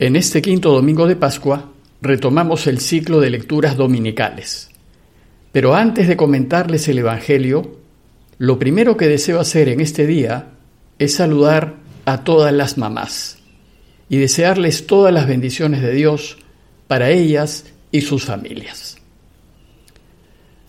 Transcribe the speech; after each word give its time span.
En 0.00 0.16
este 0.16 0.42
quinto 0.42 0.72
domingo 0.72 1.06
de 1.06 1.14
Pascua 1.14 1.70
retomamos 2.02 2.66
el 2.66 2.80
ciclo 2.80 3.20
de 3.20 3.30
lecturas 3.30 3.76
dominicales. 3.76 4.70
Pero 5.52 5.76
antes 5.76 6.08
de 6.08 6.16
comentarles 6.16 6.88
el 6.88 6.98
Evangelio, 6.98 7.78
lo 8.38 8.58
primero 8.58 8.96
que 8.96 9.06
deseo 9.06 9.38
hacer 9.38 9.68
en 9.68 9.80
este 9.80 10.04
día 10.04 10.48
es 10.98 11.14
saludar 11.14 11.76
a 12.06 12.24
todas 12.24 12.52
las 12.52 12.76
mamás 12.76 13.38
y 14.08 14.16
desearles 14.16 14.88
todas 14.88 15.14
las 15.14 15.28
bendiciones 15.28 15.80
de 15.80 15.92
Dios 15.92 16.38
para 16.88 17.10
ellas 17.10 17.66
y 17.92 18.00
sus 18.00 18.24
familias. 18.24 18.96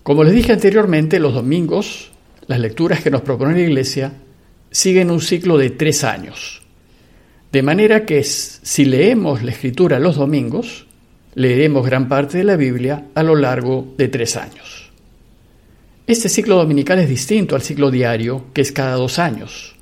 Como 0.04 0.24
les 0.24 0.36
dije 0.36 0.54
anteriormente, 0.54 1.20
los 1.20 1.34
domingos, 1.34 2.12
las 2.46 2.60
lecturas 2.60 3.02
que 3.02 3.10
nos 3.10 3.22
propone 3.22 3.56
la 3.56 3.62
Iglesia 3.62 4.14
siguen 4.70 5.10
un 5.10 5.20
ciclo 5.20 5.58
de 5.58 5.72
tres 5.72 6.04
años. 6.04 6.62
De 7.56 7.64
manera 7.64 8.06
que 8.06 8.22
si 8.22 8.84
leemos 8.84 9.42
la 9.42 9.52
Escritura 9.52 9.98
los 9.98 10.18
domingos, 10.18 10.88
leeremos 11.36 11.86
gran 11.86 12.10
parte 12.10 12.38
de 12.38 12.44
la 12.44 12.58
Biblia 12.58 13.06
a 13.16 13.24
lo 13.24 13.34
largo 13.34 13.94
de 13.98 14.10
tres 14.10 14.36
años. 14.36 14.92
Este 16.06 16.28
ciclo 16.28 16.58
dominical 16.58 17.00
es 17.00 17.08
distinto 17.08 17.56
al 17.56 17.62
ciclo 17.62 17.92
diario, 17.92 18.48
que 18.52 18.60
es 18.60 18.74
cada 18.74 18.98
dos 18.98 19.20
años. 19.20 19.74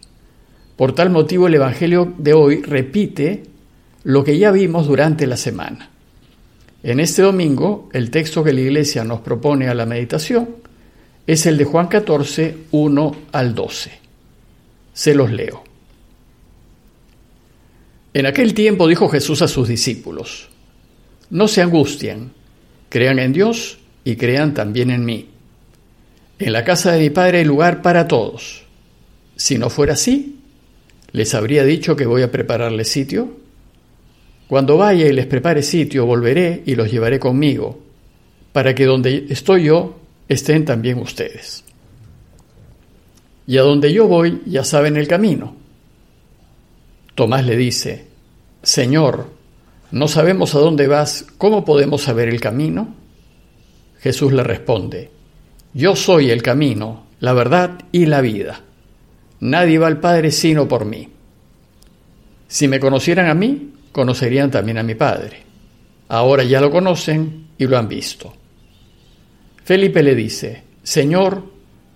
Por 0.76 0.94
tal 0.94 1.10
motivo 1.10 1.48
el 1.48 1.56
Evangelio 1.56 2.14
de 2.20 2.34
hoy 2.36 2.62
repite 2.62 3.42
lo 4.04 4.24
que 4.24 4.38
ya 4.38 4.52
vimos 4.52 4.86
durante 4.86 5.26
la 5.26 5.36
semana. 5.36 5.90
En 6.84 7.00
este 7.00 7.24
domingo, 7.24 7.90
el 7.92 8.12
texto 8.12 8.44
que 8.44 8.54
la 8.54 8.62
Iglesia 8.62 9.04
nos 9.04 9.22
propone 9.22 9.68
a 9.68 9.74
la 9.74 9.88
meditación 9.88 10.48
es 11.26 11.48
el 11.48 11.58
de 11.58 11.66
Juan 11.66 11.88
14, 11.88 12.56
1 12.70 13.16
al 13.32 13.56
12. 13.56 13.92
Se 14.94 15.16
los 15.16 15.32
leo. 15.32 15.73
En 18.14 18.26
aquel 18.26 18.54
tiempo 18.54 18.88
dijo 18.88 19.10
Jesús 19.10 19.42
a 19.42 19.48
sus 19.48 19.68
discípulos, 19.68 20.50
No 21.30 21.48
se 21.48 21.62
angustien, 21.62 22.32
crean 22.90 23.20
en 23.20 23.34
Dios 23.34 23.80
y 24.04 24.16
crean 24.16 24.54
también 24.54 24.92
en 24.92 25.06
mí. 25.06 25.30
En 26.40 26.54
la 26.54 26.64
casa 26.64 26.92
de 26.92 27.00
mi 27.00 27.10
Padre 27.10 27.40
hay 27.40 27.46
lugar 27.46 27.82
para 27.82 28.08
todos. 28.08 28.64
Si 29.36 29.58
no 29.58 29.70
fuera 29.70 29.94
así, 29.94 30.40
les 31.12 31.34
habría 31.34 31.64
dicho 31.64 31.96
que 31.96 32.06
voy 32.06 32.22
a 32.22 32.32
prepararles 32.32 32.90
sitio 32.90 33.44
cuando 34.54 34.78
vaya 34.78 35.08
y 35.08 35.14
les 35.14 35.26
prepare 35.26 35.64
sitio, 35.64 36.06
volveré 36.06 36.62
y 36.66 36.76
los 36.76 36.92
llevaré 36.92 37.20
conmigo, 37.20 37.80
para 38.52 38.76
que 38.76 38.86
donde 38.86 39.26
estoy 39.30 39.64
yo 39.64 39.98
estén 40.28 40.64
también 40.64 41.00
ustedes. 41.00 41.64
Y 43.48 43.58
a 43.58 43.64
donde 43.64 43.92
yo 43.92 44.08
voy 44.08 44.44
ya 44.46 44.64
saben 44.64 44.96
el 44.96 45.08
camino. 45.08 45.56
Tomás 47.16 47.46
le 47.46 47.56
dice, 47.56 48.08
Señor, 48.62 49.28
no 49.92 50.08
sabemos 50.08 50.56
a 50.56 50.60
dónde 50.60 50.88
vas, 50.88 51.28
¿cómo 51.38 51.64
podemos 51.64 52.02
saber 52.02 52.30
el 52.30 52.40
camino? 52.40 52.96
Jesús 54.00 54.34
le 54.34 54.44
responde, 54.44 55.12
Yo 55.74 55.96
soy 55.96 56.32
el 56.32 56.42
camino, 56.42 57.06
la 57.20 57.34
verdad 57.34 57.80
y 57.92 58.06
la 58.06 58.22
vida. 58.22 58.62
Nadie 59.40 59.78
va 59.78 59.88
al 59.88 60.00
Padre 60.00 60.32
sino 60.32 60.68
por 60.68 60.86
mí. 60.86 61.10
Si 62.48 62.68
me 62.68 62.80
conocieran 62.80 63.28
a 63.28 63.34
mí, 63.34 63.74
conocerían 63.92 64.50
también 64.50 64.78
a 64.78 64.84
mi 64.84 64.96
Padre. 64.96 65.44
Ahora 66.10 66.44
ya 66.44 66.60
lo 66.60 66.72
conocen 66.72 67.48
y 67.58 67.68
lo 67.68 67.78
han 67.78 67.88
visto. 67.88 68.34
Felipe 69.64 70.04
le 70.04 70.16
dice, 70.16 70.64
Señor, 70.84 71.44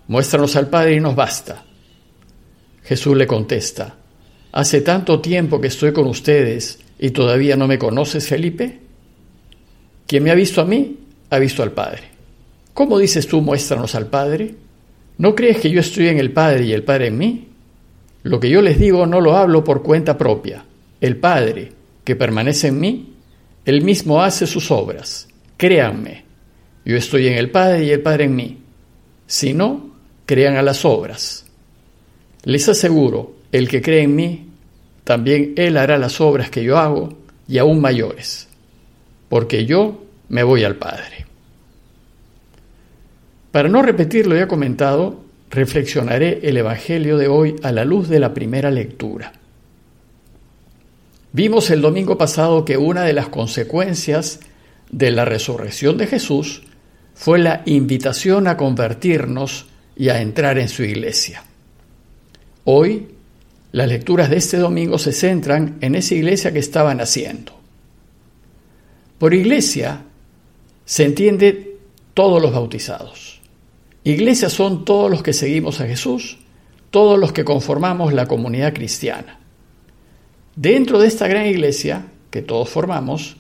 muéstranos 0.07 0.55
al 0.55 0.69
Padre 0.69 0.95
y 0.95 0.99
nos 0.99 1.15
basta. 1.15 1.63
Jesús 2.83 3.17
le 3.17 3.27
contesta, 3.27 3.95
¿hace 4.57 4.81
tanto 4.81 5.19
tiempo 5.19 5.61
que 5.61 5.67
estoy 5.67 5.93
con 5.93 6.07
ustedes 6.07 6.79
y 6.97 7.11
todavía 7.11 7.55
no 7.55 7.67
me 7.67 7.77
conoces, 7.77 8.27
Felipe? 8.27 8.79
Quien 10.07 10.23
me 10.23 10.31
ha 10.31 10.35
visto 10.35 10.61
a 10.61 10.65
mí, 10.65 10.97
ha 11.29 11.37
visto 11.37 11.61
al 11.61 11.73
Padre. 11.73 12.01
¿Cómo 12.73 12.97
dices 12.97 13.27
tú, 13.27 13.39
muéstranos 13.41 13.93
al 13.93 14.07
Padre? 14.07 14.55
¿No 15.19 15.35
crees 15.35 15.59
que 15.59 15.69
yo 15.69 15.79
estoy 15.79 16.07
en 16.07 16.17
el 16.17 16.31
Padre 16.31 16.65
y 16.65 16.73
el 16.73 16.81
Padre 16.81 17.07
en 17.07 17.19
mí? 17.19 17.49
Lo 18.23 18.39
que 18.39 18.49
yo 18.49 18.63
les 18.63 18.79
digo 18.79 19.05
no 19.05 19.21
lo 19.21 19.37
hablo 19.37 19.63
por 19.63 19.83
cuenta 19.83 20.17
propia. 20.17 20.65
El 21.01 21.17
Padre, 21.17 21.71
que 22.03 22.15
permanece 22.15 22.69
en 22.69 22.79
mí, 22.79 23.13
Él 23.63 23.83
mismo 23.83 24.23
hace 24.23 24.47
sus 24.47 24.71
obras. 24.71 25.27
Créanme, 25.55 26.23
yo 26.83 26.97
estoy 26.97 27.27
en 27.27 27.33
el 27.33 27.51
Padre 27.51 27.83
y 27.83 27.91
el 27.91 28.01
Padre 28.01 28.23
en 28.23 28.35
mí. 28.35 28.57
Si 29.27 29.53
no, 29.53 29.91
crean 30.25 30.57
a 30.57 30.63
las 30.63 30.83
obras. 30.83 31.45
Les 32.43 32.67
aseguro, 32.67 33.35
el 33.51 33.69
que 33.69 33.81
cree 33.81 34.01
en 34.01 34.15
mí, 34.15 34.46
también 35.07 35.53
Él 35.55 35.77
hará 35.77 35.97
las 35.97 36.19
obras 36.19 36.49
que 36.49 36.65
yo 36.65 36.77
hago 36.77 37.17
y 37.47 37.59
aún 37.59 37.79
mayores, 37.79 38.49
porque 39.29 39.65
yo 39.65 40.03
me 40.27 40.43
voy 40.43 40.65
al 40.65 40.75
Padre. 40.75 41.25
Para 43.53 43.69
no 43.69 43.81
repetir 43.81 44.27
lo 44.27 44.35
ya 44.35 44.49
comentado, 44.49 45.23
reflexionaré 45.49 46.41
el 46.43 46.57
Evangelio 46.57 47.17
de 47.17 47.29
hoy 47.29 47.55
a 47.63 47.71
la 47.71 47.85
luz 47.85 48.09
de 48.09 48.19
la 48.19 48.33
primera 48.33 48.69
lectura. 48.69 49.31
Vimos 51.31 51.69
el 51.69 51.81
domingo 51.81 52.17
pasado 52.17 52.65
que 52.65 52.75
una 52.75 53.03
de 53.03 53.13
las 53.13 53.29
consecuencias 53.29 54.41
de 54.91 55.11
la 55.11 55.23
resurrección 55.23 55.97
de 55.97 56.07
Jesús 56.07 56.63
fue 57.13 57.39
la 57.39 57.61
invitación 57.65 58.45
a 58.45 58.57
convertirnos 58.57 59.67
y 59.95 60.09
a 60.09 60.21
entrar 60.21 60.57
en 60.57 60.67
su 60.67 60.83
iglesia. 60.83 61.45
Hoy, 62.65 63.07
las 63.77 63.89
lecturas 63.89 64.31
de 64.31 64.37
este 64.37 64.57
domingo 64.57 64.97
se 64.97 65.11
centran 65.11 65.77
en 65.81 65.93
esa 65.93 66.15
iglesia 66.15 66.51
que 66.51 66.57
estaban 66.57 66.99
haciendo. 66.99 67.51
Por 69.19 69.35
iglesia 69.35 70.01
se 70.83 71.05
entiende 71.05 71.77
todos 72.15 72.41
los 72.41 72.51
bautizados. 72.51 73.39
Iglesias 74.03 74.51
son 74.51 74.83
todos 74.83 75.11
los 75.11 75.21
que 75.21 75.31
seguimos 75.31 75.79
a 75.79 75.85
Jesús, 75.85 76.39
todos 76.89 77.19
los 77.19 77.31
que 77.33 77.45
conformamos 77.45 78.13
la 78.13 78.25
comunidad 78.25 78.73
cristiana. 78.73 79.37
Dentro 80.55 80.97
de 80.97 81.07
esta 81.07 81.27
gran 81.27 81.45
iglesia, 81.45 82.07
que 82.31 82.41
todos 82.41 82.69
formamos, 82.69 83.37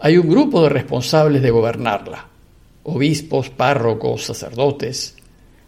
hay 0.00 0.18
un 0.18 0.28
grupo 0.28 0.64
de 0.64 0.68
responsables 0.68 1.42
de 1.42 1.50
gobernarla, 1.52 2.26
obispos, 2.82 3.50
párrocos, 3.50 4.24
sacerdotes, 4.24 5.14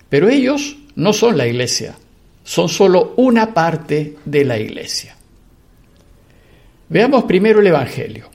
pero 0.09 0.29
ellos 0.29 0.77
no 0.97 1.13
son 1.13 1.39
la 1.39 1.47
iglesia, 1.47 1.95
son 2.49 2.71
solo 2.71 3.13
una 3.19 3.53
parte 3.53 4.17
de 4.25 4.43
la 4.43 4.59
iglesia. 4.59 5.15
Veamos 6.89 7.25
primero 7.25 7.61
el 7.61 7.67
Evangelio. 7.67 8.31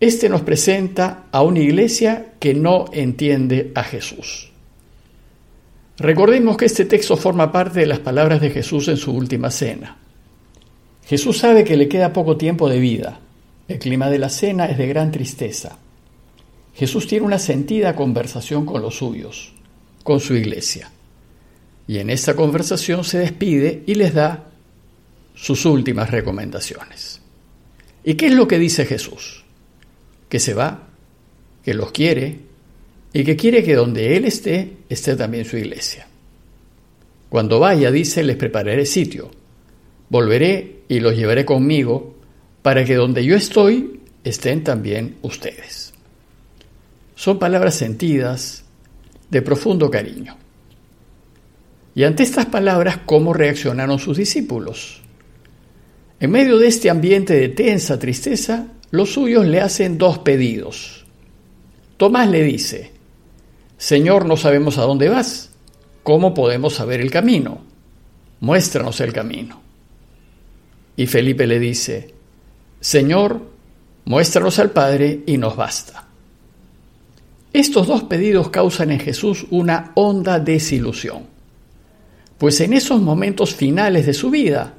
Este 0.00 0.30
nos 0.30 0.40
presenta 0.40 1.24
a 1.30 1.42
una 1.42 1.58
iglesia 1.60 2.32
que 2.40 2.54
no 2.54 2.86
entiende 2.90 3.72
a 3.74 3.84
Jesús. 3.84 4.50
Recordemos 5.98 6.56
que 6.56 6.64
este 6.64 6.86
texto 6.86 7.14
forma 7.14 7.52
parte 7.52 7.80
de 7.80 7.86
las 7.86 7.98
palabras 7.98 8.40
de 8.40 8.48
Jesús 8.48 8.88
en 8.88 8.96
su 8.96 9.12
última 9.12 9.50
cena. 9.50 9.98
Jesús 11.04 11.36
sabe 11.36 11.62
que 11.62 11.76
le 11.76 11.90
queda 11.90 12.14
poco 12.14 12.38
tiempo 12.38 12.70
de 12.70 12.80
vida. 12.80 13.20
El 13.68 13.78
clima 13.78 14.08
de 14.08 14.18
la 14.18 14.30
cena 14.30 14.64
es 14.64 14.78
de 14.78 14.86
gran 14.86 15.10
tristeza. 15.10 15.76
Jesús 16.74 17.06
tiene 17.06 17.26
una 17.26 17.38
sentida 17.38 17.94
conversación 17.94 18.64
con 18.64 18.80
los 18.80 18.96
suyos, 18.96 19.52
con 20.04 20.20
su 20.20 20.34
iglesia. 20.34 20.90
Y 21.90 21.98
en 21.98 22.08
esta 22.08 22.36
conversación 22.36 23.02
se 23.02 23.18
despide 23.18 23.82
y 23.84 23.96
les 23.96 24.14
da 24.14 24.46
sus 25.34 25.64
últimas 25.64 26.08
recomendaciones. 26.08 27.20
¿Y 28.04 28.14
qué 28.14 28.28
es 28.28 28.34
lo 28.34 28.46
que 28.46 28.60
dice 28.60 28.86
Jesús? 28.86 29.42
Que 30.28 30.38
se 30.38 30.54
va, 30.54 30.86
que 31.64 31.74
los 31.74 31.90
quiere 31.90 32.38
y 33.12 33.24
que 33.24 33.34
quiere 33.34 33.64
que 33.64 33.74
donde 33.74 34.16
Él 34.16 34.24
esté, 34.24 34.76
esté 34.88 35.16
también 35.16 35.44
su 35.44 35.56
iglesia. 35.56 36.06
Cuando 37.28 37.58
vaya, 37.58 37.90
dice, 37.90 38.22
les 38.22 38.36
prepararé 38.36 38.86
sitio 38.86 39.32
Volveré 40.10 40.82
y 40.86 41.00
los 41.00 41.16
llevaré 41.16 41.44
conmigo 41.44 42.14
para 42.62 42.84
que 42.84 42.94
donde 42.94 43.24
yo 43.24 43.34
estoy 43.34 43.98
estén 44.22 44.62
también 44.62 45.16
ustedes. 45.22 45.92
Son 47.16 47.40
palabras 47.40 47.74
sentidas 47.74 48.62
de 49.28 49.42
profundo 49.42 49.90
cariño. 49.90 50.36
Y 51.94 52.04
ante 52.04 52.22
estas 52.22 52.46
palabras, 52.46 53.00
¿cómo 53.04 53.32
reaccionaron 53.32 53.98
sus 53.98 54.16
discípulos? 54.16 55.02
En 56.20 56.30
medio 56.30 56.58
de 56.58 56.68
este 56.68 56.90
ambiente 56.90 57.34
de 57.34 57.48
tensa 57.48 57.98
tristeza, 57.98 58.66
los 58.90 59.12
suyos 59.12 59.46
le 59.46 59.60
hacen 59.60 59.98
dos 59.98 60.18
pedidos. 60.18 61.06
Tomás 61.96 62.28
le 62.28 62.42
dice, 62.42 62.92
Señor, 63.78 64.26
no 64.26 64.36
sabemos 64.36 64.78
a 64.78 64.82
dónde 64.82 65.08
vas. 65.08 65.50
¿Cómo 66.02 66.34
podemos 66.34 66.74
saber 66.74 67.00
el 67.00 67.10
camino? 67.10 67.62
Muéstranos 68.40 69.00
el 69.00 69.12
camino. 69.12 69.60
Y 70.96 71.06
Felipe 71.06 71.46
le 71.46 71.58
dice, 71.58 72.14
Señor, 72.80 73.40
muéstranos 74.04 74.58
al 74.58 74.70
Padre 74.70 75.22
y 75.26 75.38
nos 75.38 75.56
basta. 75.56 76.08
Estos 77.52 77.86
dos 77.86 78.04
pedidos 78.04 78.50
causan 78.50 78.90
en 78.90 79.00
Jesús 79.00 79.46
una 79.50 79.92
honda 79.94 80.38
desilusión, 80.38 81.24
pues 82.40 82.58
en 82.62 82.72
esos 82.72 83.02
momentos 83.02 83.54
finales 83.54 84.06
de 84.06 84.14
su 84.14 84.30
vida, 84.30 84.72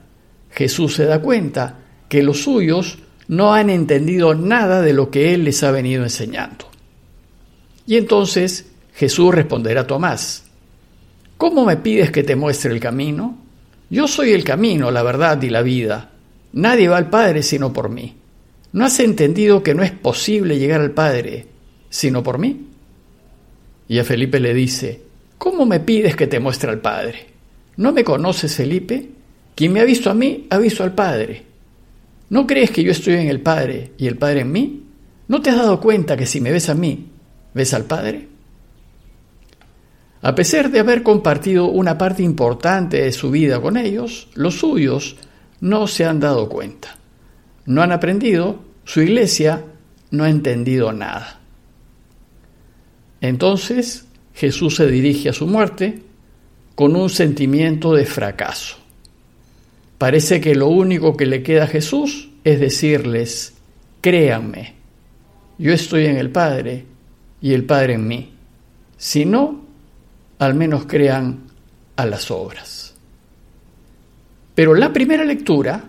Jesús 0.50 0.96
se 0.96 1.06
da 1.06 1.22
cuenta 1.22 1.78
que 2.10 2.24
los 2.24 2.42
suyos 2.42 2.98
no 3.28 3.54
han 3.54 3.70
entendido 3.70 4.34
nada 4.34 4.82
de 4.82 4.94
lo 4.94 5.12
que 5.12 5.36
Él 5.36 5.44
les 5.44 5.62
ha 5.62 5.70
venido 5.70 6.02
enseñando. 6.02 6.66
Y 7.86 7.98
entonces 7.98 8.72
Jesús 8.96 9.36
responderá 9.36 9.82
a 9.82 9.88
Tomás, 9.88 10.46
¿cómo 11.38 11.64
me 11.64 11.78
pides 11.78 12.10
que 12.10 12.24
te 12.24 12.36
muestre 12.36 12.74
el 12.74 12.80
camino? 12.80 13.38
Yo 13.92 14.08
soy 14.08 14.32
el 14.32 14.44
camino, 14.44 14.90
la 14.90 15.04
verdad 15.04 15.40
y 15.44 15.52
la 15.52 15.62
vida. 15.62 16.10
Nadie 16.54 16.88
va 16.88 16.98
al 16.98 17.12
Padre 17.12 17.44
sino 17.44 17.72
por 17.72 17.90
mí. 17.90 18.16
¿No 18.74 18.86
has 18.86 19.00
entendido 19.00 19.62
que 19.62 19.76
no 19.76 19.84
es 19.84 19.92
posible 19.92 20.58
llegar 20.58 20.82
al 20.82 20.94
Padre 20.94 21.46
sino 21.92 22.24
por 22.24 22.40
mí? 22.40 22.70
Y 23.88 24.00
a 24.00 24.04
Felipe 24.04 24.40
le 24.40 24.56
dice, 24.56 25.00
¿cómo 25.38 25.68
me 25.68 25.80
pides 25.80 26.16
que 26.16 26.26
te 26.26 26.40
muestre 26.40 26.72
al 26.72 26.82
Padre? 26.82 27.31
¿No 27.78 27.92
me 27.92 28.04
conoces, 28.04 28.56
Felipe? 28.56 29.10
Quien 29.56 29.74
me 29.74 29.80
ha 29.80 29.86
visto 29.86 30.10
a 30.10 30.14
mí, 30.14 30.48
ha 30.50 30.58
visto 30.58 30.84
al 30.84 30.94
Padre. 30.94 31.44
¿No 32.30 32.48
crees 32.48 32.72
que 32.72 32.84
yo 32.84 32.92
estoy 32.92 33.16
en 33.16 33.28
el 33.28 33.42
Padre 33.42 33.92
y 33.98 34.08
el 34.08 34.18
Padre 34.18 34.42
en 34.42 34.52
mí? 34.52 34.84
¿No 35.28 35.42
te 35.42 35.50
has 35.50 35.58
dado 35.58 35.80
cuenta 35.80 36.18
que 36.18 36.26
si 36.26 36.42
me 36.42 36.52
ves 36.52 36.70
a 36.70 36.76
mí, 36.76 37.08
ves 37.54 37.74
al 37.74 37.86
Padre? 37.86 38.28
A 40.22 40.36
pesar 40.36 40.70
de 40.70 40.80
haber 40.80 41.04
compartido 41.04 41.66
una 41.66 41.98
parte 41.98 42.22
importante 42.22 43.02
de 43.02 43.12
su 43.12 43.32
vida 43.32 43.60
con 43.60 43.76
ellos, 43.76 44.30
los 44.36 44.60
suyos 44.60 45.16
no 45.60 45.88
se 45.88 46.06
han 46.06 46.20
dado 46.20 46.48
cuenta. 46.48 46.98
No 47.66 47.82
han 47.82 47.92
aprendido, 47.92 48.60
su 48.84 49.02
iglesia 49.02 49.64
no 50.12 50.24
ha 50.24 50.30
entendido 50.30 50.92
nada. 50.94 51.40
Entonces 53.20 54.06
Jesús 54.34 54.76
se 54.76 54.88
dirige 54.88 55.30
a 55.30 55.34
su 55.34 55.48
muerte 55.48 56.04
con 56.82 56.96
un 56.96 57.12
sentimiento 57.12 57.94
de 57.94 58.08
fracaso. 58.08 58.78
Parece 60.00 60.42
que 60.42 60.56
lo 60.56 60.68
único 60.68 61.16
que 61.16 61.28
le 61.28 61.44
queda 61.44 61.66
a 61.66 61.68
Jesús 61.68 62.32
es 62.44 62.60
decirles, 62.60 63.54
créanme, 64.02 64.74
yo 65.60 65.74
estoy 65.74 66.08
en 66.08 66.18
el 66.18 66.32
Padre 66.32 66.86
y 67.40 67.54
el 67.54 67.66
Padre 67.66 67.94
en 67.94 68.08
mí. 68.08 68.34
Si 68.98 69.26
no, 69.26 69.64
al 70.40 70.56
menos 70.56 70.88
crean 70.88 71.44
a 71.98 72.08
las 72.08 72.32
obras. 72.32 72.96
Pero 74.56 74.74
la 74.74 74.92
primera 74.92 75.24
lectura, 75.24 75.84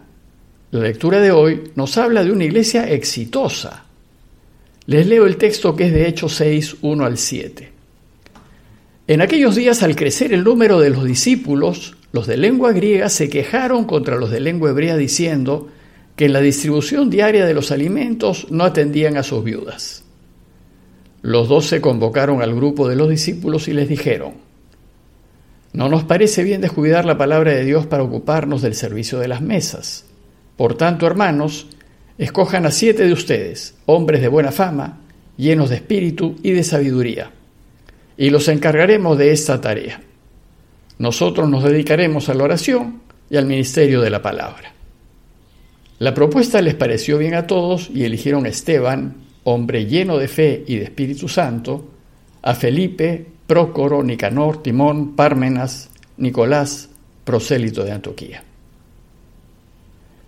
la 0.73 0.81
lectura 0.81 1.21
de 1.21 1.31
hoy, 1.31 1.71
nos 1.75 1.97
habla 1.97 2.23
de 2.23 2.33
una 2.33 2.45
iglesia 2.45 2.87
exitosa. 2.91 3.87
Les 4.85 5.07
leo 5.07 5.25
el 5.25 5.39
texto 5.39 5.75
que 5.75 5.87
es 5.87 5.93
de 5.95 6.07
Hechos 6.07 6.35
6, 6.35 6.77
1 6.83 7.03
al 7.07 7.17
7. 7.17 7.72
En 9.13 9.21
aquellos 9.21 9.57
días, 9.57 9.83
al 9.83 9.95
crecer 9.95 10.33
el 10.33 10.43
número 10.43 10.81
de 10.81 10.89
los 10.89 11.05
discípulos, 11.05 11.97
los 12.13 12.27
de 12.27 12.39
lengua 12.39 12.73
griega 12.73 13.11
se 13.11 13.29
quejaron 13.29 13.85
contra 13.85 14.17
los 14.17 14.31
de 14.31 14.41
lengua 14.41 14.71
hebrea 14.71 14.97
diciendo 14.97 15.69
que 16.17 16.25
en 16.25 16.33
la 16.33 16.41
distribución 16.41 17.11
diaria 17.11 17.45
de 17.45 17.53
los 17.53 17.73
alimentos 17.73 18.47
no 18.49 18.65
atendían 18.65 19.19
a 19.19 19.23
sus 19.23 19.45
viudas. 19.45 20.05
Los 21.21 21.51
doce 21.51 21.83
convocaron 21.83 22.41
al 22.41 22.55
grupo 22.55 22.89
de 22.89 22.97
los 22.97 23.11
discípulos 23.11 23.69
y 23.69 23.75
les 23.75 23.87
dijeron, 23.87 24.33
No 25.75 25.91
nos 25.91 26.05
parece 26.05 26.43
bien 26.43 26.63
descuidar 26.63 27.05
la 27.05 27.19
palabra 27.19 27.53
de 27.53 27.67
Dios 27.67 27.85
para 27.85 28.05
ocuparnos 28.05 28.63
del 28.63 28.75
servicio 28.75 29.19
de 29.19 29.29
las 29.29 29.43
mesas. 29.43 30.07
Por 30.57 30.75
tanto, 30.75 31.07
hermanos, 31.07 31.67
escojan 32.17 32.65
a 32.65 32.71
siete 32.71 33.05
de 33.05 33.13
ustedes, 33.13 33.75
hombres 33.85 34.23
de 34.23 34.29
buena 34.29 34.53
fama, 34.53 35.01
llenos 35.37 35.69
de 35.69 35.77
espíritu 35.77 36.37
y 36.43 36.53
de 36.53 36.65
sabiduría, 36.65 37.31
y 38.17 38.31
los 38.31 38.49
encargaremos 38.49 39.19
de 39.19 39.33
esta 39.33 39.61
tarea. 39.61 40.01
Nosotros 40.99 41.49
nos 41.49 41.65
dedicaremos 41.65 42.29
a 42.29 42.35
la 42.35 42.45
oración 42.45 43.01
y 43.29 43.37
al 43.37 43.47
ministerio 43.47 44.01
de 44.01 44.11
la 44.11 44.23
palabra. 44.23 44.73
La 45.99 46.15
propuesta 46.15 46.61
les 46.61 46.75
pareció 46.75 47.19
bien 47.19 47.35
a 47.35 47.47
todos 47.47 47.89
y 47.93 48.05
eligieron 48.05 48.45
a 48.45 48.49
Esteban, 48.49 49.15
hombre 49.45 49.87
lleno 49.87 50.19
de 50.19 50.29
fe 50.29 50.65
y 50.67 50.77
de 50.77 50.85
Espíritu 50.85 51.29
Santo, 51.29 51.89
a 52.43 52.55
Felipe, 52.55 53.27
Prócoro, 53.47 54.03
Nicanor, 54.03 54.63
Timón, 54.63 55.15
Pármenas, 55.15 55.91
Nicolás, 56.17 56.89
prosélito 57.25 57.85
de 57.85 57.93
Antioquía. 57.93 58.45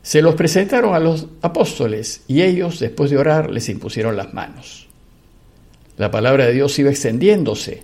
Se 0.03 0.21
los 0.21 0.35
presentaron 0.35 0.95
a 0.95 1.01
los 1.01 1.27
apóstoles 1.41 2.23
y 2.29 2.43
ellos, 2.43 2.79
después 2.79 3.11
de 3.11 3.17
orar, 3.17 3.51
les 3.51 3.69
impusieron 3.69 4.17
las 4.17 4.35
manos. 4.35 4.87
La 5.97 6.11
palabra 6.11 6.47
de 6.47 6.55
Dios 6.55 6.79
iba 6.79 6.91
extendiéndose 6.91 7.83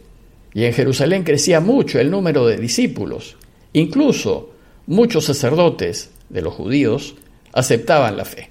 y 0.52 0.64
en 0.64 0.72
Jerusalén 0.72 1.22
crecía 1.22 1.60
mucho 1.60 2.00
el 2.00 2.10
número 2.10 2.46
de 2.46 2.56
discípulos. 2.56 3.36
Incluso 3.72 4.50
muchos 4.86 5.24
sacerdotes 5.24 6.10
de 6.28 6.42
los 6.42 6.54
judíos 6.54 7.14
aceptaban 7.52 8.16
la 8.16 8.24
fe. 8.24 8.50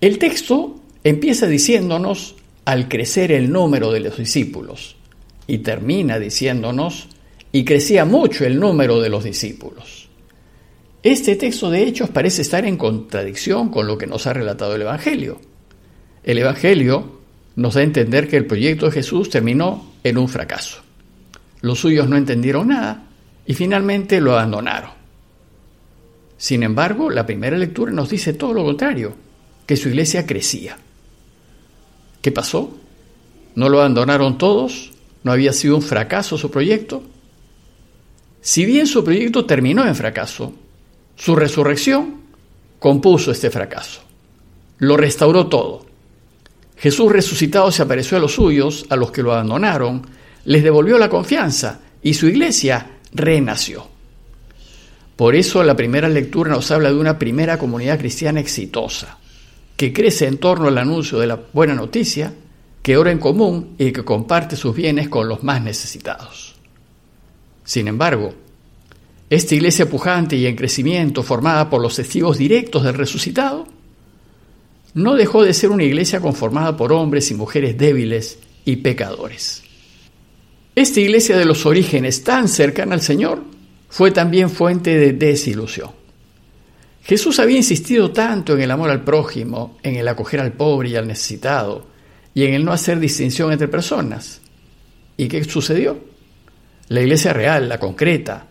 El 0.00 0.18
texto 0.18 0.80
empieza 1.04 1.46
diciéndonos 1.46 2.36
al 2.64 2.88
crecer 2.88 3.32
el 3.32 3.50
número 3.50 3.90
de 3.90 4.00
los 4.00 4.18
discípulos 4.18 4.96
y 5.46 5.58
termina 5.58 6.18
diciéndonos 6.18 7.08
y 7.52 7.64
crecía 7.64 8.04
mucho 8.04 8.44
el 8.44 8.60
número 8.60 9.00
de 9.00 9.08
los 9.08 9.24
discípulos. 9.24 10.08
Este 11.02 11.36
texto 11.36 11.70
de 11.70 11.82
Hechos 11.82 12.10
parece 12.10 12.42
estar 12.42 12.66
en 12.66 12.76
contradicción 12.76 13.70
con 13.70 13.86
lo 13.86 13.96
que 13.96 14.06
nos 14.06 14.26
ha 14.26 14.34
relatado 14.34 14.74
el 14.74 14.82
Evangelio. 14.82 15.40
El 16.22 16.38
Evangelio 16.38 17.19
nos 17.60 17.74
da 17.74 17.82
a 17.82 17.84
entender 17.84 18.26
que 18.26 18.38
el 18.38 18.46
proyecto 18.46 18.86
de 18.86 18.92
Jesús 18.92 19.28
terminó 19.28 19.92
en 20.02 20.16
un 20.16 20.30
fracaso. 20.30 20.80
Los 21.60 21.80
suyos 21.80 22.08
no 22.08 22.16
entendieron 22.16 22.68
nada 22.68 23.04
y 23.44 23.52
finalmente 23.52 24.18
lo 24.22 24.32
abandonaron. 24.32 24.92
Sin 26.38 26.62
embargo, 26.62 27.10
la 27.10 27.26
primera 27.26 27.58
lectura 27.58 27.92
nos 27.92 28.08
dice 28.08 28.32
todo 28.32 28.54
lo 28.54 28.64
contrario, 28.64 29.14
que 29.66 29.76
su 29.76 29.90
iglesia 29.90 30.24
crecía. 30.24 30.78
¿Qué 32.22 32.32
pasó? 32.32 32.78
¿No 33.54 33.68
lo 33.68 33.80
abandonaron 33.80 34.38
todos? 34.38 34.92
¿No 35.22 35.30
había 35.30 35.52
sido 35.52 35.76
un 35.76 35.82
fracaso 35.82 36.38
su 36.38 36.50
proyecto? 36.50 37.02
Si 38.40 38.64
bien 38.64 38.86
su 38.86 39.04
proyecto 39.04 39.44
terminó 39.44 39.86
en 39.86 39.94
fracaso, 39.94 40.54
su 41.14 41.36
resurrección 41.36 42.22
compuso 42.78 43.30
este 43.32 43.50
fracaso. 43.50 44.00
Lo 44.78 44.96
restauró 44.96 45.48
todo. 45.48 45.89
Jesús 46.80 47.12
resucitado 47.12 47.70
se 47.70 47.82
apareció 47.82 48.16
a 48.16 48.20
los 48.20 48.32
suyos, 48.32 48.86
a 48.88 48.96
los 48.96 49.12
que 49.12 49.22
lo 49.22 49.32
abandonaron, 49.32 50.00
les 50.46 50.62
devolvió 50.62 50.96
la 50.96 51.10
confianza 51.10 51.80
y 52.02 52.14
su 52.14 52.26
iglesia 52.26 52.92
renació. 53.12 53.86
Por 55.14 55.34
eso 55.34 55.62
la 55.62 55.76
primera 55.76 56.08
lectura 56.08 56.50
nos 56.50 56.70
habla 56.70 56.88
de 56.88 56.98
una 56.98 57.18
primera 57.18 57.58
comunidad 57.58 57.98
cristiana 57.98 58.40
exitosa, 58.40 59.18
que 59.76 59.92
crece 59.92 60.26
en 60.26 60.38
torno 60.38 60.68
al 60.68 60.78
anuncio 60.78 61.18
de 61.18 61.26
la 61.26 61.38
buena 61.52 61.74
noticia, 61.74 62.32
que 62.80 62.96
ora 62.96 63.10
en 63.10 63.18
común 63.18 63.74
y 63.76 63.92
que 63.92 64.02
comparte 64.02 64.56
sus 64.56 64.74
bienes 64.74 65.10
con 65.10 65.28
los 65.28 65.44
más 65.44 65.62
necesitados. 65.62 66.56
Sin 67.62 67.88
embargo, 67.88 68.32
esta 69.28 69.54
iglesia 69.54 69.86
pujante 69.86 70.36
y 70.36 70.46
en 70.46 70.56
crecimiento, 70.56 71.22
formada 71.22 71.68
por 71.68 71.82
los 71.82 71.96
testigos 71.96 72.38
directos 72.38 72.84
del 72.84 72.94
resucitado, 72.94 73.66
no 74.94 75.14
dejó 75.14 75.44
de 75.44 75.54
ser 75.54 75.70
una 75.70 75.84
iglesia 75.84 76.20
conformada 76.20 76.76
por 76.76 76.92
hombres 76.92 77.30
y 77.30 77.34
mujeres 77.34 77.76
débiles 77.78 78.38
y 78.64 78.76
pecadores. 78.76 79.62
Esta 80.74 81.00
iglesia 81.00 81.36
de 81.36 81.44
los 81.44 81.66
orígenes 81.66 82.24
tan 82.24 82.48
cercana 82.48 82.94
al 82.94 83.02
Señor 83.02 83.42
fue 83.88 84.10
también 84.10 84.50
fuente 84.50 84.96
de 84.96 85.12
desilusión. 85.12 85.90
Jesús 87.02 87.38
había 87.40 87.56
insistido 87.56 88.12
tanto 88.12 88.54
en 88.54 88.62
el 88.62 88.70
amor 88.70 88.90
al 88.90 89.02
prójimo, 89.02 89.78
en 89.82 89.96
el 89.96 90.06
acoger 90.06 90.40
al 90.40 90.52
pobre 90.52 90.90
y 90.90 90.96
al 90.96 91.08
necesitado, 91.08 91.86
y 92.34 92.44
en 92.44 92.54
el 92.54 92.64
no 92.64 92.72
hacer 92.72 93.00
distinción 93.00 93.52
entre 93.52 93.68
personas. 93.68 94.40
¿Y 95.16 95.28
qué 95.28 95.42
sucedió? 95.44 95.98
La 96.88 97.00
iglesia 97.00 97.32
real, 97.32 97.68
la 97.68 97.78
concreta, 97.78 98.46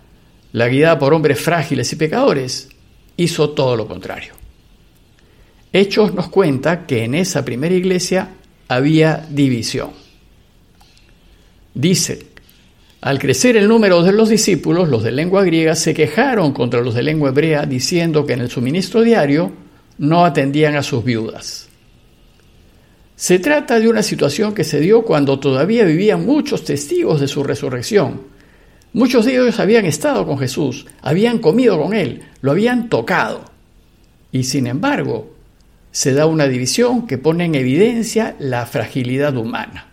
la 0.52 0.68
guiada 0.68 1.00
por 1.00 1.14
hombres 1.14 1.40
frágiles 1.40 1.92
y 1.94 1.96
pecadores, 1.96 2.70
hizo 3.18 3.52
todo 3.52 3.76
lo 3.76 3.88
contrario. 3.88 4.39
Hechos 5.72 6.14
nos 6.14 6.30
cuenta 6.30 6.86
que 6.86 7.04
en 7.04 7.16
esa 7.16 7.46
primera 7.46 7.76
iglesia 7.76 8.30
había 8.68 9.26
división. 9.30 9.92
Dice, 11.74 12.28
al 13.02 13.20
crecer 13.20 13.56
el 13.56 13.68
número 13.68 14.04
de 14.04 14.12
los 14.12 14.30
discípulos, 14.30 14.90
los 14.90 15.04
de 15.04 15.12
lengua 15.12 15.44
griega 15.44 15.76
se 15.76 15.94
quejaron 15.94 16.52
contra 16.54 16.82
los 16.82 16.96
de 16.96 17.04
lengua 17.04 17.30
hebrea 17.30 17.66
diciendo 17.66 18.26
que 18.26 18.34
en 18.34 18.42
el 18.42 18.50
suministro 18.50 19.02
diario 19.02 19.52
no 20.00 20.26
atendían 20.26 20.76
a 20.76 20.84
sus 20.84 21.04
viudas. 21.04 21.70
Se 23.16 23.38
trata 23.38 23.80
de 23.80 23.90
una 23.90 24.02
situación 24.02 24.54
que 24.54 24.64
se 24.64 24.80
dio 24.80 25.04
cuando 25.04 25.40
todavía 25.40 25.84
vivían 25.84 26.26
muchos 26.26 26.64
testigos 26.64 27.20
de 27.20 27.28
su 27.28 27.44
resurrección. 27.44 28.22
Muchos 28.94 29.26
de 29.26 29.34
ellos 29.34 29.60
habían 29.60 29.86
estado 29.86 30.26
con 30.26 30.40
Jesús, 30.40 30.86
habían 31.02 31.40
comido 31.40 31.82
con 31.82 31.94
Él, 31.94 32.24
lo 32.42 32.52
habían 32.52 32.90
tocado. 32.90 33.46
Y 34.32 34.44
sin 34.44 34.68
embargo, 34.68 35.39
se 35.92 36.14
da 36.14 36.26
una 36.26 36.48
división 36.48 37.08
que 37.08 37.18
pone 37.18 37.46
en 37.46 37.56
evidencia 37.56 38.36
la 38.40 38.66
fragilidad 38.66 39.36
humana. 39.38 39.88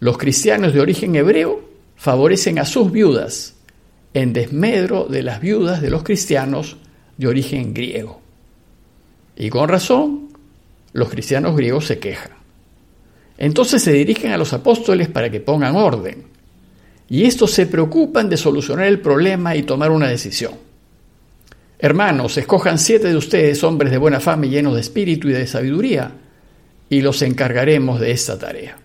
Los 0.00 0.18
cristianos 0.18 0.74
de 0.74 0.80
origen 0.80 1.14
hebreo 1.14 1.68
favorecen 1.96 2.58
a 2.58 2.64
sus 2.64 2.90
viudas 2.90 3.54
en 4.14 4.32
desmedro 4.32 5.04
de 5.04 5.22
las 5.22 5.40
viudas 5.40 5.80
de 5.80 5.90
los 5.90 6.02
cristianos 6.02 6.76
de 7.16 7.28
origen 7.28 7.72
griego. 7.72 8.20
Y 9.36 9.48
con 9.48 9.68
razón, 9.68 10.28
los 10.92 11.08
cristianos 11.08 11.56
griegos 11.56 11.86
se 11.86 11.98
quejan. 11.98 12.32
Entonces 13.38 13.82
se 13.82 13.92
dirigen 13.92 14.32
a 14.32 14.36
los 14.36 14.52
apóstoles 14.52 15.08
para 15.08 15.30
que 15.30 15.40
pongan 15.40 15.76
orden. 15.76 16.24
Y 17.08 17.24
estos 17.24 17.52
se 17.52 17.66
preocupan 17.66 18.28
de 18.28 18.36
solucionar 18.36 18.86
el 18.86 19.00
problema 19.00 19.56
y 19.56 19.62
tomar 19.62 19.90
una 19.90 20.08
decisión. 20.08 20.54
Hermanos, 21.84 22.38
escojan 22.38 22.78
siete 22.78 23.08
de 23.08 23.16
ustedes, 23.16 23.64
hombres 23.64 23.90
de 23.90 23.98
buena 23.98 24.20
fama 24.20 24.46
y 24.46 24.50
llenos 24.50 24.76
de 24.76 24.80
espíritu 24.80 25.28
y 25.28 25.32
de 25.32 25.48
sabiduría, 25.48 26.12
y 26.88 27.00
los 27.00 27.22
encargaremos 27.22 27.98
de 27.98 28.12
esta 28.12 28.38
tarea. 28.38 28.78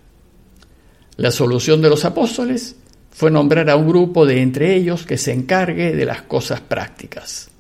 La 1.16 1.30
solución 1.30 1.80
de 1.84 1.92
los 1.92 2.06
apóstoles 2.06 2.76
fue 3.12 3.30
nombrar 3.30 3.70
a 3.70 3.76
un 3.76 3.88
grupo 3.88 4.26
de 4.26 4.42
entre 4.42 4.74
ellos 4.74 5.06
que 5.06 5.20
se 5.20 5.32
encargue 5.32 5.96
de 5.96 6.06
las 6.06 6.24
cosas 6.24 6.60
prácticas. 6.62 7.52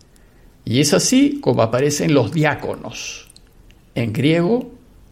Y 0.65 0.79
es 0.79 0.95
así 0.95 1.39
como 1.39 1.61
aparecen 1.61 2.15
los 2.15 2.31
diáconos. 2.31 3.27
En 3.93 4.13
griego, 4.13 4.71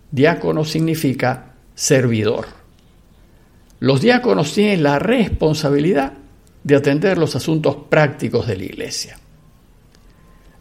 diácono 0.10 0.66
significa 0.66 1.54
servidor. 1.76 2.48
Los 3.80 4.02
diáconos 4.02 4.56
tienen 4.56 4.82
la 4.82 4.98
responsabilidad 4.98 6.14
de 6.64 6.76
atender 6.76 7.20
los 7.20 7.36
asuntos 7.36 7.78
prácticos 7.92 8.48
de 8.48 8.58
la 8.58 8.64
iglesia. 8.64 9.20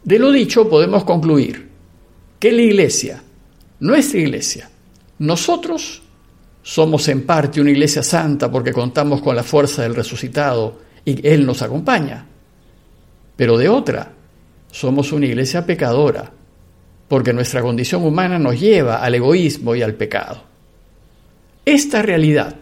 De 0.05 0.19
lo 0.19 0.31
dicho 0.31 0.69
podemos 0.69 1.03
concluir 1.03 1.67
que 2.39 2.51
la 2.51 2.61
iglesia, 2.61 3.23
nuestra 3.79 4.19
iglesia, 4.19 4.69
nosotros 5.17 6.03
somos 6.61 7.07
en 7.07 7.25
parte 7.25 7.59
una 7.59 7.71
iglesia 7.71 8.03
santa 8.03 8.51
porque 8.51 8.71
contamos 8.71 9.19
con 9.21 9.35
la 9.35 9.41
fuerza 9.41 9.81
del 9.81 9.95
resucitado 9.95 10.79
y 11.03 11.27
Él 11.27 11.43
nos 11.43 11.63
acompaña. 11.63 12.23
Pero 13.35 13.57
de 13.57 13.67
otra, 13.67 14.11
somos 14.71 15.11
una 15.11 15.25
iglesia 15.25 15.65
pecadora 15.65 16.31
porque 17.07 17.33
nuestra 17.33 17.63
condición 17.63 18.03
humana 18.03 18.37
nos 18.37 18.59
lleva 18.59 18.97
al 18.97 19.15
egoísmo 19.15 19.75
y 19.75 19.81
al 19.81 19.95
pecado. 19.95 20.43
Esta 21.65 22.03
realidad 22.03 22.57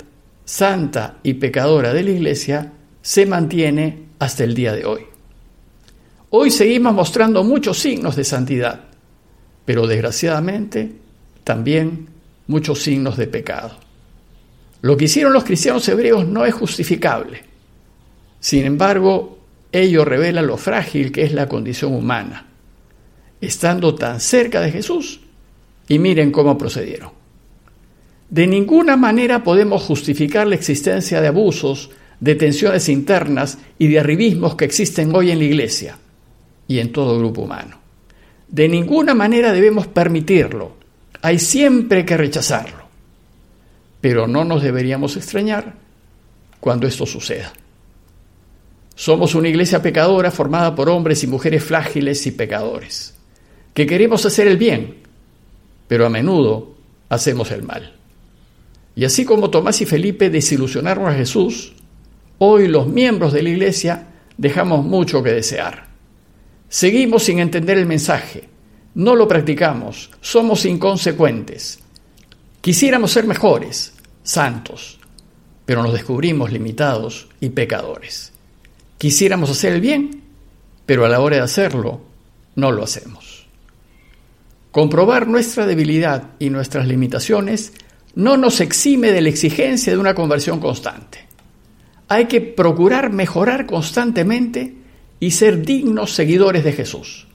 santa 0.45 1.17
y 1.23 1.33
pecadora 1.33 1.93
de 1.93 2.03
la 2.03 2.11
iglesia 2.11 2.71
se 3.01 3.25
mantiene 3.25 4.03
hasta 4.19 4.45
el 4.45 4.53
día 4.53 4.71
de 4.71 4.85
hoy. 4.85 5.12
Hoy 6.35 6.49
seguimos 6.49 6.95
mostrando 6.95 7.43
muchos 7.43 7.77
signos 7.77 8.15
de 8.15 8.23
santidad, 8.23 8.85
pero 9.65 9.85
desgraciadamente 9.85 10.91
también 11.43 12.07
muchos 12.47 12.81
signos 12.81 13.17
de 13.17 13.27
pecado. 13.27 13.77
Lo 14.81 14.97
que 14.97 15.05
hicieron 15.05 15.31
los 15.31 15.43
cristianos 15.43 15.87
hebreos 15.87 16.27
no 16.27 16.43
es 16.43 16.55
justificable. 16.55 17.43
Sin 18.39 18.65
embargo, 18.65 19.37
ello 19.71 20.03
revela 20.05 20.41
lo 20.41 20.57
frágil 20.57 21.11
que 21.11 21.21
es 21.21 21.33
la 21.33 21.47
condición 21.47 21.93
humana, 21.93 22.47
estando 23.39 23.93
tan 23.93 24.19
cerca 24.19 24.59
de 24.59 24.71
Jesús, 24.71 25.19
y 25.87 25.99
miren 25.99 26.31
cómo 26.31 26.57
procedieron. 26.57 27.11
De 28.31 28.47
ninguna 28.47 28.97
manera 28.97 29.43
podemos 29.43 29.83
justificar 29.83 30.47
la 30.47 30.55
existencia 30.55 31.21
de 31.21 31.27
abusos, 31.27 31.91
de 32.19 32.33
tensiones 32.33 32.89
internas 32.89 33.59
y 33.77 33.87
de 33.87 33.99
arribismos 33.99 34.55
que 34.55 34.65
existen 34.65 35.13
hoy 35.13 35.29
en 35.29 35.37
la 35.37 35.43
Iglesia 35.43 35.99
y 36.67 36.79
en 36.79 36.91
todo 36.91 37.19
grupo 37.19 37.41
humano. 37.41 37.79
De 38.47 38.67
ninguna 38.67 39.13
manera 39.13 39.51
debemos 39.51 39.87
permitirlo. 39.87 40.73
Hay 41.21 41.39
siempre 41.39 42.05
que 42.05 42.17
rechazarlo. 42.17 42.83
Pero 44.01 44.27
no 44.27 44.43
nos 44.43 44.61
deberíamos 44.61 45.15
extrañar 45.17 45.75
cuando 46.59 46.87
esto 46.87 47.05
suceda. 47.05 47.53
Somos 48.95 49.33
una 49.33 49.49
iglesia 49.49 49.81
pecadora 49.81 50.29
formada 50.29 50.75
por 50.75 50.89
hombres 50.89 51.23
y 51.23 51.27
mujeres 51.27 51.63
frágiles 51.63 52.25
y 52.27 52.31
pecadores, 52.31 53.15
que 53.73 53.87
queremos 53.87 54.25
hacer 54.25 54.47
el 54.47 54.57
bien, 54.57 54.97
pero 55.87 56.05
a 56.05 56.09
menudo 56.09 56.75
hacemos 57.09 57.49
el 57.51 57.63
mal. 57.63 57.95
Y 58.95 59.05
así 59.05 59.25
como 59.25 59.49
Tomás 59.49 59.81
y 59.81 59.85
Felipe 59.85 60.29
desilusionaron 60.29 61.07
a 61.07 61.13
Jesús, 61.13 61.73
hoy 62.37 62.67
los 62.67 62.87
miembros 62.87 63.33
de 63.33 63.41
la 63.41 63.49
iglesia 63.49 64.07
dejamos 64.37 64.85
mucho 64.85 65.23
que 65.23 65.31
desear. 65.31 65.92
Seguimos 66.73 67.25
sin 67.25 67.37
entender 67.37 67.77
el 67.77 67.85
mensaje, 67.85 68.49
no 68.95 69.15
lo 69.15 69.27
practicamos, 69.27 70.09
somos 70.21 70.65
inconsecuentes. 70.65 71.77
Quisiéramos 72.61 73.11
ser 73.11 73.27
mejores, 73.27 73.93
santos, 74.23 74.97
pero 75.67 75.83
nos 75.83 75.93
descubrimos 75.93 76.51
limitados 76.51 77.27
y 77.39 77.49
pecadores. 77.49 78.33
Quisiéramos 78.97 79.51
hacer 79.51 79.73
el 79.73 79.81
bien, 79.81 80.23
pero 80.87 81.05
a 81.05 81.09
la 81.09 81.19
hora 81.19 81.35
de 81.35 81.43
hacerlo, 81.43 82.01
no 82.55 82.71
lo 82.71 82.83
hacemos. 82.83 83.45
Comprobar 84.71 85.27
nuestra 85.27 85.67
debilidad 85.67 86.31
y 86.39 86.49
nuestras 86.49 86.87
limitaciones 86.87 87.73
no 88.15 88.35
nos 88.35 88.61
exime 88.61 89.11
de 89.11 89.21
la 89.21 89.29
exigencia 89.29 89.93
de 89.93 89.99
una 89.99 90.15
conversión 90.15 90.59
constante. 90.59 91.19
Hay 92.07 92.25
que 92.25 92.41
procurar 92.41 93.11
mejorar 93.11 93.67
constantemente 93.67 94.81
y 95.23 95.31
ser 95.31 95.61
dignos 95.61 96.13
seguidores 96.13 96.65
de 96.65 96.73
Jesús. 96.73 97.27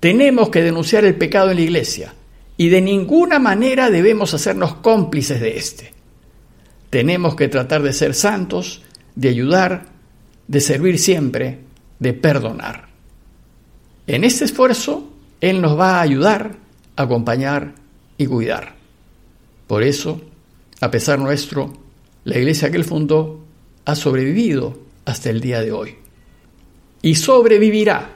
Tenemos 0.00 0.48
que 0.48 0.60
denunciar 0.60 1.04
el 1.04 1.14
pecado 1.14 1.52
en 1.52 1.58
la 1.58 1.62
iglesia 1.62 2.12
y 2.56 2.68
de 2.68 2.80
ninguna 2.80 3.38
manera 3.38 3.90
debemos 3.90 4.34
hacernos 4.34 4.74
cómplices 4.74 5.40
de 5.40 5.56
éste. 5.56 5.94
Tenemos 6.90 7.36
que 7.36 7.46
tratar 7.46 7.84
de 7.84 7.92
ser 7.92 8.14
santos, 8.14 8.82
de 9.14 9.28
ayudar, 9.28 9.86
de 10.48 10.60
servir 10.60 10.98
siempre, 10.98 11.60
de 12.00 12.12
perdonar. 12.12 12.88
En 14.08 14.24
este 14.24 14.44
esfuerzo, 14.44 15.08
Él 15.40 15.60
nos 15.60 15.78
va 15.78 15.98
a 15.98 16.00
ayudar, 16.00 16.56
acompañar 16.96 17.74
y 18.16 18.26
cuidar. 18.26 18.74
Por 19.68 19.84
eso, 19.84 20.20
a 20.80 20.90
pesar 20.90 21.20
nuestro, 21.20 21.72
la 22.24 22.36
iglesia 22.36 22.68
que 22.68 22.78
Él 22.78 22.84
fundó 22.84 23.44
ha 23.84 23.94
sobrevivido 23.94 24.76
hasta 25.04 25.30
el 25.30 25.40
día 25.40 25.60
de 25.60 25.70
hoy 25.70 25.98
y 27.02 27.14
sobrevivirá, 27.14 28.10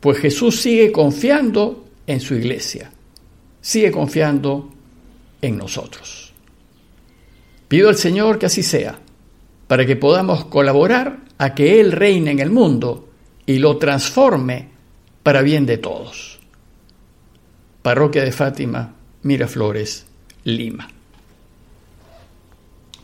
pues 0.00 0.18
Jesús 0.18 0.60
sigue 0.60 0.92
confiando 0.92 1.84
en 2.06 2.20
su 2.20 2.34
iglesia, 2.34 2.90
sigue 3.60 3.90
confiando 3.90 4.70
en 5.40 5.56
nosotros. 5.58 6.32
Pido 7.68 7.88
al 7.88 7.96
Señor 7.96 8.38
que 8.38 8.46
así 8.46 8.62
sea, 8.62 8.98
para 9.66 9.86
que 9.86 9.96
podamos 9.96 10.44
colaborar 10.46 11.24
a 11.38 11.54
que 11.54 11.80
Él 11.80 11.92
reine 11.92 12.30
en 12.30 12.40
el 12.40 12.50
mundo 12.50 13.08
y 13.46 13.58
lo 13.58 13.78
transforme 13.78 14.68
para 15.22 15.42
bien 15.42 15.66
de 15.66 15.78
todos. 15.78 16.38
Parroquia 17.82 18.24
de 18.24 18.32
Fátima, 18.32 18.94
Miraflores, 19.22 20.06
Lima. 20.44 20.93